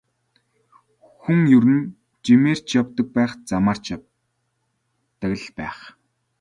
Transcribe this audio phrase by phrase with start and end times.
[1.21, 1.83] Хүн ер нь
[2.25, 5.77] жимээр ч явдаг байх, замаар ч явдаг л байх.